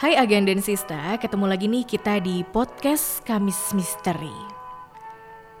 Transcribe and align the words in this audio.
Hai 0.00 0.16
Agen 0.16 0.48
dan 0.48 0.64
Sista, 0.64 1.12
ketemu 1.20 1.44
lagi 1.44 1.68
nih 1.68 1.84
kita 1.84 2.24
di 2.24 2.40
podcast 2.40 3.20
Kamis 3.20 3.76
Misteri. 3.76 4.32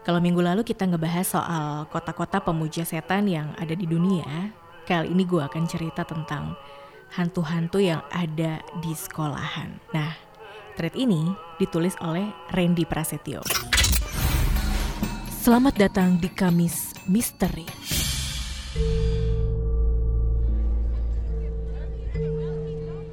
Kalau 0.00 0.16
minggu 0.16 0.40
lalu 0.40 0.64
kita 0.64 0.88
ngebahas 0.88 1.28
soal 1.28 1.84
kota-kota 1.92 2.40
pemuja 2.40 2.88
setan 2.88 3.28
yang 3.28 3.52
ada 3.60 3.76
di 3.76 3.84
dunia, 3.84 4.48
kali 4.88 5.12
ini 5.12 5.28
gue 5.28 5.44
akan 5.44 5.68
cerita 5.68 6.08
tentang 6.08 6.56
hantu-hantu 7.20 7.84
yang 7.84 8.00
ada 8.08 8.64
di 8.80 8.96
sekolahan. 8.96 9.76
Nah, 9.92 10.16
thread 10.72 10.96
ini 10.96 11.36
ditulis 11.60 11.92
oleh 12.00 12.24
Randy 12.56 12.88
Prasetyo. 12.88 13.44
Selamat 15.36 15.76
datang 15.76 16.16
di 16.16 16.32
Kamis 16.32 16.96
Misteri. 17.12 17.68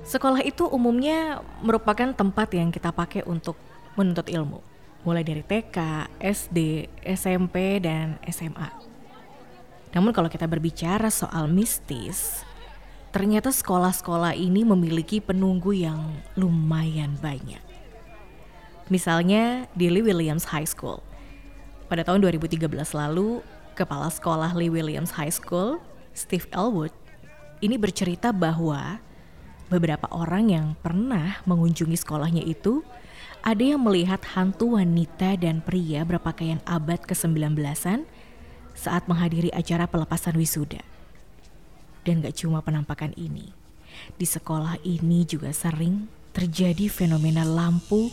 Sekolah 0.07 0.39
itu 0.39 0.63
umumnya 0.63 1.43
merupakan 1.59 2.07
tempat 2.15 2.55
yang 2.55 2.71
kita 2.71 2.95
pakai 2.95 3.27
untuk 3.27 3.59
menuntut 3.99 4.31
ilmu, 4.31 4.63
mulai 5.03 5.19
dari 5.19 5.43
TK, 5.43 6.07
SD, 6.23 6.87
SMP, 7.03 7.83
dan 7.83 8.15
SMA. 8.23 8.71
Namun 9.91 10.15
kalau 10.15 10.31
kita 10.31 10.47
berbicara 10.47 11.11
soal 11.11 11.51
mistis, 11.51 12.47
ternyata 13.11 13.51
sekolah-sekolah 13.51 14.31
ini 14.31 14.63
memiliki 14.63 15.19
penunggu 15.19 15.75
yang 15.75 15.99
lumayan 16.39 17.19
banyak. 17.19 17.59
Misalnya 18.87 19.67
di 19.75 19.91
Lee 19.91 20.07
Williams 20.07 20.47
High 20.47 20.71
School. 20.71 21.03
Pada 21.91 22.07
tahun 22.07 22.23
2013 22.23 22.63
lalu, 22.95 23.43
kepala 23.75 24.07
sekolah 24.07 24.55
Lee 24.55 24.71
Williams 24.71 25.11
High 25.11 25.35
School, 25.35 25.83
Steve 26.15 26.47
Elwood, 26.55 26.95
ini 27.59 27.75
bercerita 27.75 28.31
bahwa 28.31 29.03
Beberapa 29.67 30.07
orang 30.15 30.47
yang 30.47 30.67
pernah 30.79 31.43
mengunjungi 31.43 31.99
sekolahnya 31.99 32.39
itu 32.39 32.87
ada 33.43 33.59
yang 33.59 33.83
melihat 33.83 34.23
hantu 34.35 34.79
wanita 34.79 35.35
dan 35.35 35.59
pria 35.59 36.07
berpakaian 36.07 36.63
abad 36.63 37.03
ke-19an 37.03 38.07
saat 38.71 39.03
menghadiri 39.11 39.51
acara 39.51 39.83
pelepasan 39.83 40.39
wisuda. 40.39 40.79
Dan 42.07 42.23
gak 42.23 42.39
cuma 42.39 42.63
penampakan 42.63 43.11
ini, 43.19 43.51
di 44.15 44.23
sekolah 44.23 44.79
ini 44.87 45.27
juga 45.27 45.51
sering 45.51 46.07
terjadi 46.31 46.87
fenomena 46.87 47.43
lampu 47.43 48.07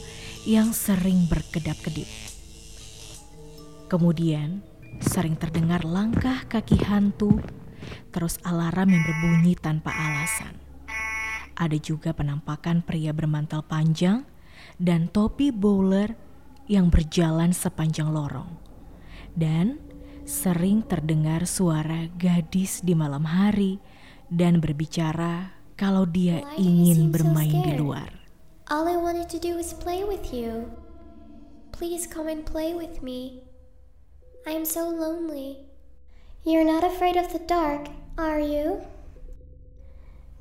yang 0.49 0.75
sering 0.75 1.31
berkedap-kedip. 1.31 2.09
Kemudian 3.87 4.65
sering 5.05 5.39
terdengar 5.39 5.87
langkah 5.87 6.43
kaki 6.51 6.83
hantu, 6.83 7.39
terus 8.11 8.43
alarm 8.43 8.91
yang 8.91 9.05
berbunyi 9.07 9.55
tanpa 9.55 9.93
alasan. 9.93 10.64
Ada 11.55 11.79
juga 11.79 12.11
penampakan 12.11 12.83
pria 12.83 13.15
bermantel 13.15 13.63
panjang 13.63 14.27
dan 14.79 15.07
topi 15.11 15.55
bowler 15.55 16.19
yang 16.67 16.91
berjalan 16.91 17.55
sepanjang 17.55 18.11
lorong. 18.11 18.59
Dan 19.35 19.79
sering 20.25 20.83
terdengar 20.87 21.45
suara 21.45 22.09
gadis 22.17 22.81
di 22.81 22.97
malam 22.97 23.29
hari 23.29 23.79
dan 24.33 24.59
berbicara 24.59 25.53
kalau 25.77 26.09
dia 26.09 26.43
ingin 26.57 27.13
bermain 27.13 27.61
di 27.63 27.75
luar. 27.77 28.11
All 28.73 28.89
I 28.89 28.97
wanted 28.97 29.29
to 29.29 29.39
do 29.39 29.61
is 29.61 29.77
play 29.77 30.03
with 30.03 30.33
you. 30.33 30.73
Please 31.75 32.09
come 32.09 32.31
and 32.31 32.47
play 32.47 32.73
with 32.73 33.05
me. 33.05 33.45
I 34.49 34.57
am 34.57 34.65
so 34.65 34.89
lonely. 34.89 35.69
You're 36.45 36.65
not 36.65 36.85
afraid 36.85 37.17
of 37.17 37.33
the 37.33 37.43
dark, 37.45 37.89
are 38.17 38.41
you? 38.41 38.81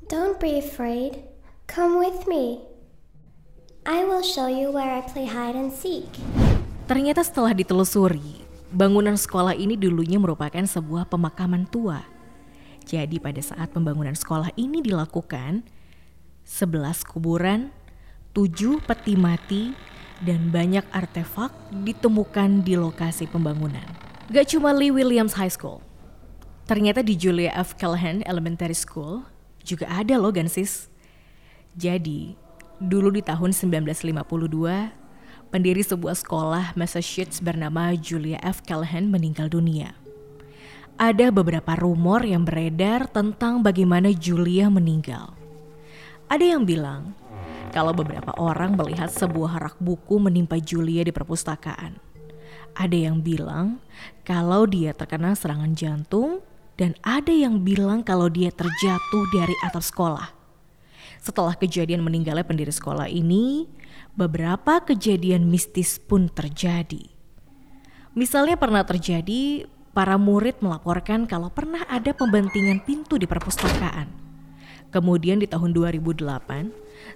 Don't 0.04 0.36
be 0.36 0.60
afraid. 0.60 1.24
Come 1.64 1.96
with 1.96 2.28
me. 2.28 2.60
I 3.88 4.04
will 4.04 4.20
show 4.20 4.52
you 4.52 4.68
where 4.68 4.92
I 4.92 5.00
play 5.00 5.24
hide 5.24 5.56
and 5.56 5.72
seek. 5.72 6.04
Ternyata 6.84 7.24
setelah 7.24 7.56
ditelusuri, 7.56 8.44
bangunan 8.68 9.16
sekolah 9.16 9.56
ini 9.56 9.80
dulunya 9.80 10.20
merupakan 10.20 10.60
sebuah 10.60 11.08
pemakaman 11.08 11.64
tua. 11.64 12.04
Jadi 12.84 13.16
pada 13.16 13.40
saat 13.40 13.72
pembangunan 13.72 14.12
sekolah 14.12 14.52
ini 14.60 14.84
dilakukan, 14.84 15.64
11 16.44 17.00
kuburan, 17.08 17.72
7 18.36 18.84
peti 18.84 19.16
mati, 19.16 19.72
dan 20.20 20.52
banyak 20.52 20.84
artefak 20.92 21.48
ditemukan 21.80 22.60
di 22.60 22.76
lokasi 22.76 23.24
pembangunan. 23.24 23.88
Gak 24.28 24.52
cuma 24.52 24.76
Lee 24.76 24.92
Williams 24.92 25.40
High 25.40 25.56
School, 25.56 25.80
ternyata 26.68 27.00
di 27.00 27.16
Julia 27.16 27.56
F. 27.56 27.72
Callahan 27.80 28.20
Elementary 28.28 28.76
School 28.76 29.33
juga 29.64 29.88
ada 29.88 30.20
loh 30.20 30.30
Gansis. 30.30 30.92
Jadi, 31.74 32.36
dulu 32.78 33.10
di 33.10 33.24
tahun 33.24 33.50
1952, 33.50 34.92
pendiri 35.50 35.82
sebuah 35.82 36.14
sekolah 36.20 36.64
Massachusetts 36.78 37.40
bernama 37.42 37.96
Julia 37.98 38.38
F. 38.44 38.62
Callahan 38.62 39.10
meninggal 39.10 39.50
dunia. 39.50 39.96
Ada 40.94 41.34
beberapa 41.34 41.74
rumor 41.74 42.22
yang 42.22 42.46
beredar 42.46 43.10
tentang 43.10 43.66
bagaimana 43.66 44.14
Julia 44.14 44.70
meninggal. 44.70 45.34
Ada 46.30 46.54
yang 46.54 46.62
bilang 46.62 47.18
kalau 47.74 47.90
beberapa 47.90 48.30
orang 48.38 48.78
melihat 48.78 49.10
sebuah 49.10 49.58
rak 49.58 49.76
buku 49.82 50.22
menimpa 50.22 50.62
Julia 50.62 51.02
di 51.02 51.10
perpustakaan. 51.10 51.98
Ada 52.78 53.10
yang 53.10 53.18
bilang 53.18 53.82
kalau 54.22 54.70
dia 54.70 54.94
terkena 54.94 55.34
serangan 55.34 55.74
jantung 55.74 56.38
dan 56.74 56.98
ada 57.06 57.30
yang 57.30 57.62
bilang 57.62 58.02
kalau 58.02 58.26
dia 58.26 58.50
terjatuh 58.50 59.24
dari 59.30 59.54
atap 59.62 59.82
sekolah. 59.82 60.28
Setelah 61.24 61.56
kejadian 61.56 62.04
meninggalnya 62.04 62.44
pendiri 62.44 62.74
sekolah 62.74 63.08
ini, 63.08 63.64
beberapa 64.12 64.82
kejadian 64.84 65.48
mistis 65.48 65.96
pun 65.96 66.28
terjadi. 66.28 67.08
Misalnya 68.14 68.54
pernah 68.60 68.84
terjadi 68.86 69.66
para 69.94 70.18
murid 70.18 70.60
melaporkan 70.60 71.24
kalau 71.24 71.48
pernah 71.48 71.86
ada 71.86 72.10
pembentingan 72.14 72.82
pintu 72.82 73.16
di 73.16 73.26
perpustakaan. 73.26 74.10
Kemudian 74.94 75.42
di 75.42 75.50
tahun 75.50 75.74
2008, 75.74 76.22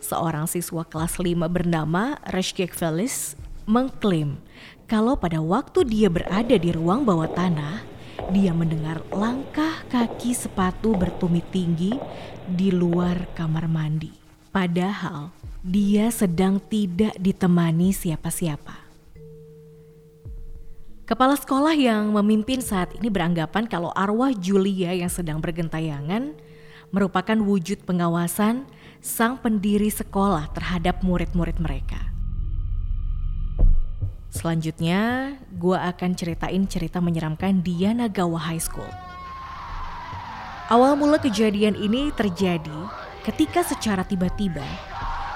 seorang 0.02 0.50
siswa 0.50 0.82
kelas 0.82 1.22
5 1.22 1.46
bernama 1.46 2.18
Reshkek 2.26 2.74
Felis 2.74 3.38
mengklaim 3.68 4.40
kalau 4.88 5.14
pada 5.20 5.38
waktu 5.44 5.84
dia 5.84 6.08
berada 6.08 6.56
di 6.56 6.72
ruang 6.72 7.04
bawah 7.04 7.28
tanah, 7.28 7.84
dia 8.28 8.52
mendengar 8.52 9.00
langkah 9.08 9.84
kaki 9.88 10.36
sepatu 10.36 10.92
bertumit 10.92 11.48
tinggi 11.48 11.96
di 12.44 12.68
luar 12.68 13.24
kamar 13.32 13.64
mandi. 13.72 14.12
Padahal 14.52 15.32
dia 15.64 16.12
sedang 16.12 16.60
tidak 16.60 17.16
ditemani 17.16 17.92
siapa-siapa. 17.92 18.88
Kepala 21.08 21.40
sekolah 21.40 21.72
yang 21.72 22.12
memimpin 22.12 22.60
saat 22.60 22.92
ini 23.00 23.08
beranggapan 23.08 23.64
kalau 23.64 23.88
arwah 23.96 24.28
Julia 24.36 24.92
yang 24.92 25.08
sedang 25.08 25.40
bergentayangan 25.40 26.36
merupakan 26.92 27.36
wujud 27.40 27.88
pengawasan 27.88 28.68
sang 29.00 29.40
pendiri 29.40 29.88
sekolah 29.88 30.52
terhadap 30.52 31.00
murid-murid 31.00 31.56
mereka. 31.64 32.17
Selanjutnya, 34.28 35.32
gue 35.56 35.72
akan 35.72 36.12
ceritain 36.12 36.60
cerita 36.68 37.00
menyeramkan 37.00 37.64
di 37.64 37.88
Yanagawa 37.88 38.52
High 38.52 38.60
School. 38.60 38.92
Awal 40.68 41.00
mula 41.00 41.16
kejadian 41.16 41.72
ini 41.80 42.12
terjadi 42.12 42.92
ketika 43.24 43.64
secara 43.64 44.04
tiba-tiba 44.04 44.68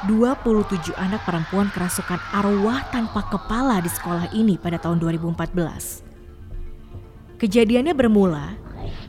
27 0.04 0.92
anak 0.92 1.24
perempuan 1.24 1.72
kerasukan 1.72 2.20
arwah 2.36 2.84
tanpa 2.92 3.24
kepala 3.32 3.80
di 3.80 3.88
sekolah 3.88 4.28
ini 4.36 4.60
pada 4.60 4.76
tahun 4.76 5.00
2014. 5.00 7.40
Kejadiannya 7.40 7.96
bermula 7.96 8.60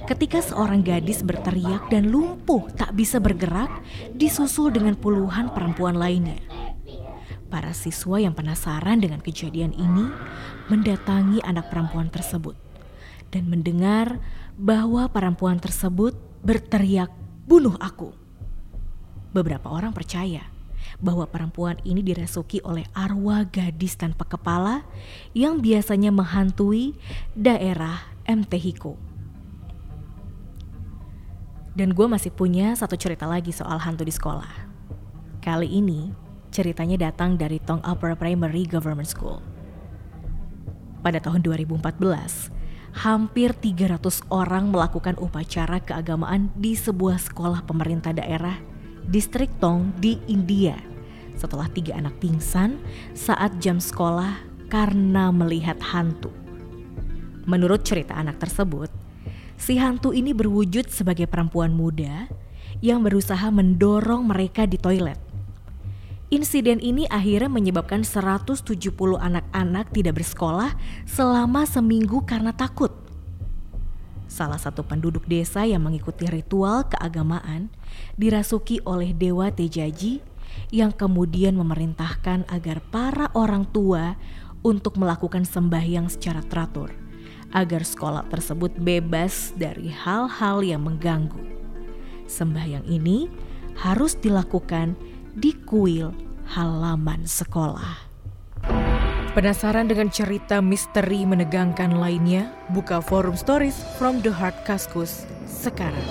ketika 0.08 0.40
seorang 0.40 0.80
gadis 0.80 1.28
berteriak 1.28 1.92
dan 1.92 2.08
lumpuh 2.08 2.72
tak 2.72 2.96
bisa 2.96 3.20
bergerak 3.20 3.84
disusul 4.16 4.72
dengan 4.72 4.96
puluhan 4.96 5.52
perempuan 5.52 6.00
lainnya. 6.00 6.40
Para 7.54 7.70
siswa 7.70 8.18
yang 8.18 8.34
penasaran 8.34 8.98
dengan 8.98 9.22
kejadian 9.22 9.78
ini 9.78 10.10
mendatangi 10.74 11.38
anak 11.46 11.70
perempuan 11.70 12.10
tersebut 12.10 12.58
dan 13.30 13.46
mendengar 13.46 14.18
bahwa 14.58 15.06
perempuan 15.06 15.62
tersebut 15.62 16.18
berteriak, 16.42 17.14
"Bunuh 17.46 17.78
aku!" 17.78 18.10
Beberapa 19.38 19.70
orang 19.70 19.94
percaya 19.94 20.50
bahwa 20.98 21.30
perempuan 21.30 21.78
ini 21.86 22.02
dirasuki 22.02 22.58
oleh 22.66 22.90
arwah 22.98 23.46
gadis 23.46 24.02
tanpa 24.02 24.26
kepala 24.26 24.82
yang 25.38 25.62
biasanya 25.62 26.10
menghantui 26.10 26.98
daerah 27.38 28.02
Mtehiko. 28.26 28.98
Dan 31.78 31.94
gue 31.94 32.10
masih 32.10 32.34
punya 32.34 32.74
satu 32.74 32.98
cerita 32.98 33.30
lagi 33.30 33.54
soal 33.54 33.78
hantu 33.78 34.10
di 34.10 34.14
sekolah. 34.14 34.74
Kali 35.38 35.70
ini 35.70 36.23
Ceritanya 36.54 37.10
datang 37.10 37.34
dari 37.34 37.58
Tong 37.58 37.82
Upper 37.82 38.14
Primary 38.14 38.70
Government 38.70 39.10
School. 39.10 39.42
Pada 41.02 41.18
tahun 41.18 41.42
2014, 41.42 41.82
hampir 42.94 43.58
300 43.58 44.22
orang 44.30 44.70
melakukan 44.70 45.18
upacara 45.18 45.82
keagamaan 45.82 46.54
di 46.54 46.78
sebuah 46.78 47.18
sekolah 47.18 47.66
pemerintah 47.66 48.14
daerah 48.14 48.62
distrik 49.10 49.50
Tong 49.58 49.98
di 49.98 50.22
India 50.30 50.78
setelah 51.34 51.66
tiga 51.74 51.98
anak 51.98 52.22
pingsan 52.22 52.78
saat 53.18 53.58
jam 53.58 53.82
sekolah 53.82 54.38
karena 54.70 55.34
melihat 55.34 55.82
hantu. 55.82 56.30
Menurut 57.50 57.82
cerita 57.82 58.14
anak 58.14 58.38
tersebut, 58.38 58.94
si 59.58 59.82
hantu 59.82 60.14
ini 60.14 60.38
berwujud 60.38 60.86
sebagai 60.94 61.26
perempuan 61.26 61.74
muda 61.74 62.30
yang 62.78 63.02
berusaha 63.02 63.50
mendorong 63.50 64.30
mereka 64.30 64.70
di 64.70 64.78
toilet. 64.78 65.33
Insiden 66.34 66.82
ini 66.82 67.06
akhirnya 67.14 67.46
menyebabkan 67.46 68.02
170 68.02 68.66
anak-anak 69.22 69.94
tidak 69.94 70.18
bersekolah 70.18 70.74
selama 71.06 71.62
seminggu 71.70 72.26
karena 72.26 72.50
takut. 72.50 72.90
Salah 74.26 74.58
satu 74.58 74.82
penduduk 74.82 75.30
desa 75.30 75.62
yang 75.62 75.86
mengikuti 75.86 76.26
ritual 76.26 76.90
keagamaan 76.90 77.70
dirasuki 78.18 78.82
oleh 78.82 79.14
Dewa 79.14 79.54
Tejaji 79.54 80.26
yang 80.74 80.90
kemudian 80.90 81.54
memerintahkan 81.54 82.50
agar 82.50 82.82
para 82.90 83.30
orang 83.38 83.70
tua 83.70 84.18
untuk 84.66 84.98
melakukan 84.98 85.46
sembahyang 85.46 86.10
secara 86.10 86.42
teratur 86.42 86.98
agar 87.54 87.86
sekolah 87.86 88.26
tersebut 88.34 88.74
bebas 88.82 89.54
dari 89.54 89.94
hal-hal 89.94 90.66
yang 90.66 90.82
mengganggu. 90.82 91.38
Sembahyang 92.26 92.90
ini 92.90 93.30
harus 93.78 94.18
dilakukan 94.18 95.13
di 95.34 95.58
kuil 95.66 96.14
halaman 96.54 97.26
sekolah. 97.26 98.14
Penasaran 99.34 99.90
dengan 99.90 100.14
cerita 100.14 100.62
misteri 100.62 101.26
menegangkan 101.26 101.98
lainnya? 101.98 102.54
Buka 102.70 103.02
forum 103.02 103.34
stories 103.34 103.82
from 103.98 104.22
the 104.22 104.30
heart 104.30 104.54
Kaskus 104.62 105.26
sekarang. 105.50 106.06